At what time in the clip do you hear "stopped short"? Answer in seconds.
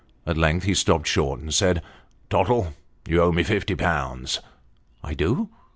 0.73-1.41